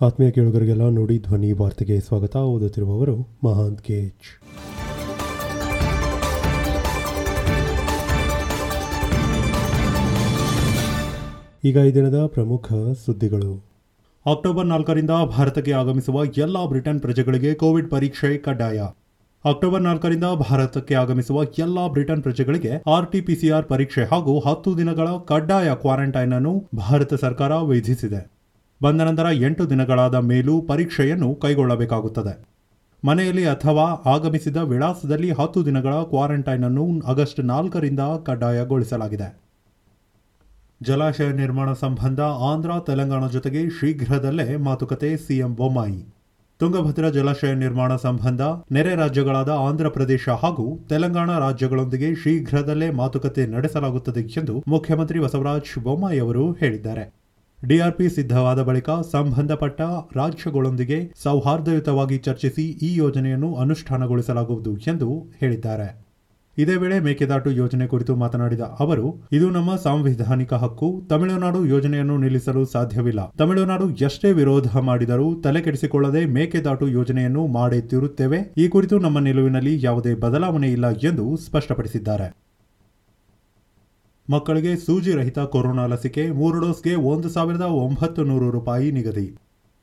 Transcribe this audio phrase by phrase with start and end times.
[0.00, 2.36] ಆತ್ಮೀಯ ಕೇಳುಗರಿಗೆಲ್ಲ ನೋಡಿ ಧ್ವನಿ ವಾರ್ತೆಗೆ ಸ್ವಾಗತ.
[2.36, 4.26] ಓದುತ್ತಿರುವವರು ಮಹಾಂತ್ ಕೇಜ್
[11.64, 12.72] ಈಗ ಈ ದಿನದ ಪ್ರಮುಖ
[13.06, 13.64] ಸುದ್ದಿಗಳು.
[14.26, 18.78] ಅಕ್ಟೋಬರ್ ನಾಲ್ಕರಿಂದ ಭಾರತಕ್ಕೆ ಆಗಮಿಸುವ ಎಲ್ಲ ಬ್ರಿಟನ್ ಪ್ರಜೆಗಳಿಗೆ ಕೋವಿಡ್ ಪರೀಕ್ಷೆ ಕಡ್ಡಾಯ.
[19.44, 26.68] ಅಕ್ಟೋಬರ್ ನಾಲ್ಕರಿಂದ ಭಾರತಕ್ಕೆ ಆಗಮಿಸುವ ಎಲ್ಲ ಬ್ರಿಟನ್ ಪ್ರಜೆಗಳಿಗೆ ಆರ್ಟಿಪಿಸಿಆರ್ ಪರೀಕ್ಷೆ ಹಾಗೂ ಹತ್ತು ದಿನಗಳ ಕಡ್ಡಾಯ ಕ್ವಾರಂಟೈನ್ ಅನ್ನು
[26.76, 28.35] ಭಾರತ ಸರ್ಕಾರ ವಿಧಿಸಿದೆ.
[28.82, 32.44] ಬಂದ ನಂತರ ಎಂಟು ದಿನಗಳಾದ ಮೇಲೂ ಪರೀಕ್ಷೆಯನ್ನು ಕೈಗೊಳ್ಳಬೇಕಾಗುತ್ತದೆ.
[33.04, 39.28] ಮನೆಯಲ್ಲಿ ಅಥವಾ ಆಗಮಿಸಿದ ವಿಳಾಸದಲ್ಲಿ ಹತ್ತು ದಿನಗಳ ಕ್ವಾರಂಟೈನ್ ಅನ್ನು ಆಗಸ್ಟ್ ನಾಲ್ಕರಿಂದ ಕಡ್ಡಾಯಗೊಳಿಸಲಾಗಿದೆ.
[40.82, 46.04] ಜಲಾಶಯ ನಿರ್ಮಾಣ ಸಂಬಂಧ ಆಂಧ್ರ ತೆಲಂಗಾಣ ಜೊತೆಗೆ ಶೀಘ್ರದಲ್ಲೇ ಮಾತುಕತೆ ಸಿಎಂ ಬೊಮ್ಮಾಯಿ.
[46.58, 54.64] ತುಂಗಭದ್ರಾ ಜಲಾಶಯ ನಿರ್ಮಾಣ ಸಂಬಂಧ ನೆರೆ ರಾಜ್ಯಗಳಾದ ಆಂಧ್ರ ಪ್ರದೇಶ ಹಾಗೂ ತೆಲಂಗಾಣ ರಾಜ್ಯಗಳೊಂದಿಗೆ ಶೀಘ್ರದಲ್ಲೇ ಮಾತುಕತೆ ನಡೆಸಲಾಗುತ್ತದೆ ಎಂದು
[54.68, 57.25] ಮುಖ್ಯಮಂತ್ರಿ ಬಸವರಾಜ ಬೊಮ್ಮಾಯಿ ಅವರು ಹೇಳಿದ್ದಾರೆ.
[57.64, 59.80] ಡಿಆರ್ಪಿ ಸಿದ್ಧವಾದ ಬಳಿಕ ಸಂಬಂಧಪಟ್ಟ
[60.16, 66.06] ರಾಜ್ಯಗಳೊಂದಿಗೆ ಸೌಹಾರ್ದಯುತವಾಗಿ ಚರ್ಚಿಸಿ ಈ ಯೋಜನೆಯನ್ನು ಅನುಷ್ಠಾನಗೊಳಿಸಲಾಗುವುದು ಎಂದು ಹೇಳಿದ್ದಾರೆ.
[66.58, 71.02] ಇದೇ ವೇಳೆ ಮೇಕೆದಾಟು ಯೋಜನೆ ಕುರಿತು ಮಾತನಾಡಿದ ಅವರು, ಇದು ನಮ್ಮ ಸಾಂವಿಧಾನಿಕ ಹಕ್ಕು.
[71.10, 73.30] ತಮಿಳುನಾಡು ಯೋಜನೆಯನ್ನು ನಿಲ್ಲಿಸಲು ಸಾಧ್ಯವಿಲ್ಲ.
[73.38, 78.54] ತಮಿಳುನಾಡು ಎಷ್ಟೇ ವಿರೋಧ ಮಾಡಿದರೂ ತಲೆಕೆಡಿಸಿಕೊಳ್ಳದೆ ಮೇಕೆದಾಟು ಯೋಜನೆಯನ್ನು ಮಾಡೇ ತಿರುತ್ತೇವೆ.
[78.56, 82.45] ಈ ಕುರಿತು ನಮ್ಮ ನಿಲುವಿನಲ್ಲಿ ಯಾವುದೇ ಬದಲಾವಣೆ ಇಲ್ಲ ಎಂದು ಸ್ಪಷ್ಟಪಡಿಸಿದ್ದಾರೆ.
[84.30, 89.36] ಮಕ್ಕಳಿಗೆ ಸೂಜಿ ರಹಿತ ಕೊರೋನಾ ಲಸಿಕೆ, ಮೂರು ಡೋಸ್ಗೆ ಒಂದು ಸಾವಿರದ ಒಂಬತ್ತು ನೂರು ರೂಪಾಯಿ ನಿಗದಿ.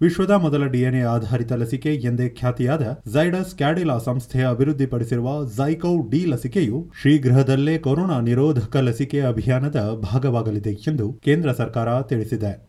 [0.00, 7.78] ವಿಶ್ವದ ಮೊದಲ ಡಿಎನ್ಎ ಆಧಾರಿತ ಲಸಿಕೆ ಎಂದೇ ಖ್ಯಾತಿಯಾದ ಝೈಡಸ್ ಕ್ಯಾಡಿಲಾ ಸಂಸ್ಥೆ ಅಭಿವೃದ್ಧಿಪಡಿಸಿರುವ ಝೈಕೌ ಡಿ ಲಸಿಕೆಯು ಶೀಘ್ರದಲ್ಲೇ
[7.78, 12.68] ಕೊರೋನಾ ನಿರೋಧಕ ಲಸಿಕೆ ಅಭಿಯಾನದ ಭಾಗವಾಗಲಿದೆ ಎಂದು ಕೇಂದ್ರ ಸರ್ಕಾರ ತಿಳಿಸಿದೆ.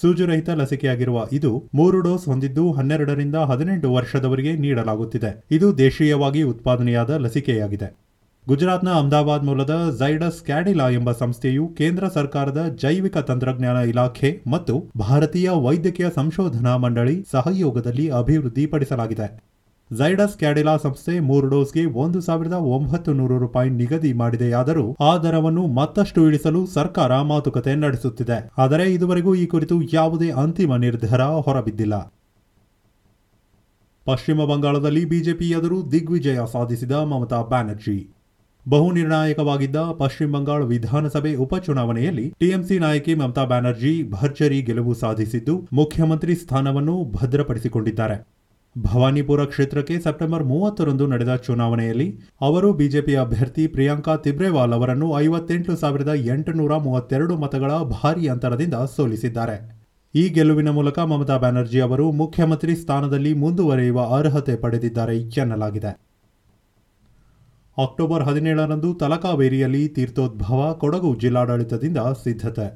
[0.00, 5.44] ಸೂಜುರಹಿತ ಲಸಿಕೆಯಾಗಿರುವ ಇದು ಮೂರು ಡೋಸ್ ಹೊಂದಿದ್ದು ಹನ್ನೆರಡರಿಂದ ಹದಿನೆಂಟು ವರ್ಷದವರಿಗೆ ನೀಡಲಾಗುತ್ತಿದೆ.
[5.50, 8.05] ಇದು ದೇಶೀಯವಾಗಿ ಉತ್ಪಾದನೆಯಾದ ಲಸಿಕೆಯಾಗಿದೆ.
[8.48, 16.06] ಗುಜರಾತ್ನ ಅಹಮದಾಬಾದ್ ಮೂಲದ ಝೈಡಸ್ ಕ್ಯಾಡಿಲಾ ಎಂಬ ಸಂಸ್ಥೆಯು ಕೇಂದ್ರ ಸರ್ಕಾರದ ಜೈವಿಕ ತಂತ್ರಜ್ಞಾನ ಇಲಾಖೆ ಮತ್ತು ಭಾರತೀಯ ವೈದ್ಯಕೀಯ
[16.14, 19.42] ಸಂಶೋಧನಾ ಮಂಡಳಿ ಸಹಯೋಗದಲ್ಲಿ ಅಭಿವೃದ್ಧಿಪಡಿಸಲಾಗಿದೆ.
[19.92, 26.26] ಝೈಡಸ್ ಕ್ಯಾಡಿಲಾ ಸಂಸ್ಥೆ ಮೂರು ಡೋಸ್ಗೆ ಒಂದು ಸಾವಿರದ ಒಂಬತ್ತು ನೂರು ರೂಪಾಯಿ ನಿಗದಿ ಮಾಡಿದೆಯಾದರೂ ಆ ದರವನ್ನು ಮತ್ತಷ್ಟು
[26.26, 28.50] ಇಳಿಸಲು ಸರ್ಕಾರ ಮಾತುಕತೆ ನಡೆಸುತ್ತಿದೆ.
[28.58, 32.12] ಆದರೆ ಇದುವರೆಗೂ ಈ ಕುರಿತು ಯಾವುದೇ ಅಂತಿಮ ನಿರ್ಧಾರ ಹೊರಬಿದ್ದಿಲ್ಲ.
[34.04, 38.15] ಪಶ್ಚಿಮ ಬಂಗಾಳದಲ್ಲಿ ಬಿಜೆಪಿ ಎದುರು ದಿಗ್ವಿಜಯ ಸಾಧಿಸಿದ ಮಮತಾ ಬ್ಯಾನರ್ಜಿ.
[38.68, 47.04] ಬಹು ನಿರ್ಣಾಯಕವಾಗಿದ್ದ ಪಶ್ಚಿಮ ಬಂಗಾಳ ವಿಧಾನಸಭೆ ಉಪಚುನಾವಣೆಯಲ್ಲಿ ಟಿಎಂಸಿ ನಾಯಕಿ ಮಮತಾ ಬ್ಯಾನರ್ಜಿ ಭರ್ಜರಿ ಗೆಲುವು ಸಾಧಿಸಿದ್ದು ಮುಖ್ಯಮಂತ್ರಿ ಸ್ಥಾನವನ್ನು
[47.04, 48.16] ಭದ್ರಪಡಿಸಿಕೊಂಡಿದ್ದಾರೆ.
[48.76, 52.08] ಭವಾನಿಪುರ ಕ್ಷೇತ್ರಕ್ಕೆ ಸೆಪ್ಟೆಂಬರ್ ಮೂವತ್ತರಂದು ನಡೆದ ಚುನಾವಣೆಯಲ್ಲಿ
[52.40, 59.56] ಅವರು ಬಿಜೆಪಿ ಅಭ್ಯರ್ಥಿ ಪ್ರಿಯಾಂಕಾ ತಿಬ್ರೇವಾಲ್ ಅವರನ್ನು ಐವತ್ತೆಂಟು ಸಾವಿರದ ಎಂಟುನೂರ ಮೂವತ್ತೆರಡು ಮತಗಳ ಭಾರೀ ಅಂತರದಿಂದ ಸೋಲಿಸಿದ್ದಾರೆ.
[60.14, 66.05] ಈ ಗೆಲುವಿನ ಮೂಲಕ ಮಮತಾ ಬ್ಯಾನರ್ಜಿ ಅವರು ಮುಖ್ಯಮಂತ್ರಿ ಸ್ಥಾನದಲ್ಲಿ ಮುಂದುವರೆಯುವ ಅರ್ಹತೆ ಪಡೆದಿದ್ದಾರೆ ಎನ್ನಲಾಗಿದೆ.
[67.78, 72.66] ಅಕ್ಟೋಬರ್ ಹದಿನೇಳರಂದು ತಲಕಾವೇರಿಯಲ್ಲಿ ತೀರ್ಥೋದ್ಭವ ಕೊಡಗು ಜಿಲ್ಲಾಡಳಿತದಿಂದ ಸಿದ್ಧತೆ.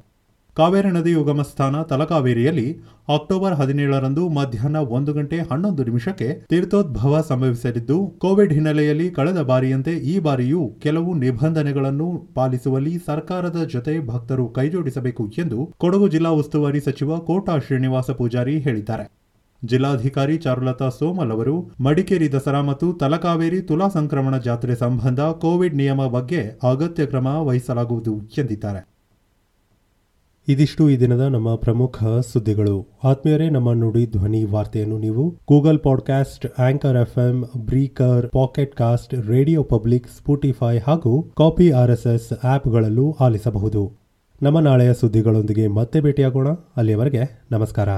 [0.56, 2.66] ಕಾವೇರಿ ನದಿ ಉಗಮ ಸ್ಥಾನ ತಲಕಾವೇರಿಯಲ್ಲಿ
[3.14, 10.62] ಅಕ್ಟೋಬರ್ ಹದಿನೇಳರಂದು ಮಧ್ಯಾಹ್ನ ಒಂದು ಗಂಟೆ ಹನ್ನೊಂದು ನಿಮಿಷಕ್ಕೆ ತೀರ್ಥೋದ್ಭವ ಸಂಭವಿಸಲಿದ್ದು, ಕೋವಿಡ್ ಹಿನ್ನೆಲೆಯಲ್ಲಿ ಕಳೆದ ಬಾರಿಯಂತೆ ಈ ಬಾರಿಯೂ
[10.84, 18.56] ಕೆಲವು ನಿಬಂಧನೆಗಳನ್ನು ಪಾಲಿಸುವಲ್ಲಿ ಸರ್ಕಾರದ ಜೊತೆ ಭಕ್ತರು ಕೈಜೋಡಿಸಬೇಕು ಎಂದು ಕೊಡಗು ಜಿಲ್ಲಾ ಉಸ್ತುವಾರಿ ಸಚಿವ ಕೋಟಾ ಶ್ರೀನಿವಾಸ ಪೂಜಾರಿ
[18.58, 19.06] ಹೇಳಿದ್ದಾರೆ.
[19.64, 26.58] ಜಿಲ್ಲಾಧಿಕಾರಿ ಚಾರುಲತಾ ಸೋಮಲ್ ಅವರು, ಮಡಿಕೇರಿ ದಸರಾ ಮತ್ತು ತಲಕಾವೇರಿ ತುಲಾ ಸಂಕ್ರಮಣ ಜಾತ್ರೆ ಸಂಬಂಧ ಕೋವಿಡ್ ನಿಯಮ ಬಗ್ಗೆ
[26.62, 28.88] ಅಗತ್ಯ ಕ್ರಮ ವಹಿಸಲಾಗುವುದು ಎಂದಿದ್ದಾರೆ.
[30.48, 32.86] ಇದಿಷ್ಟು ಈ ದಿನದ ನಮ್ಮ ಪ್ರಮುಖ ಸುದ್ದಿಗಳು.
[33.04, 40.08] ಆತ್ಮೀಯರೇ, ನಮ್ಮ ನುಡಿ ಧ್ವನಿ ವಾರ್ತೆಯನ್ನು ನೀವು Google Podcast, Anchor FM, Breaker, Pocket Cast, Radio Public,
[40.08, 43.92] Spotify ಹಾಗೂ ಕಾಪಿ ಆರ್ಎಸ್ಎಸ್ ಆಪ್ಗಳಲ್ಲೂ ಆಲಿಸಬಹುದು.
[44.42, 46.48] ನಮ್ಮ ನಾಳೆಯ ಸುದ್ದಿಗಳೊಂದಿಗೆ ಮತ್ತೆ ಭೇಟಿಯಾಗೋಣ.
[46.76, 47.88] ಅಲ್ಲಿಯವರೆಗೆ ನಮಸ್ಕಾರ.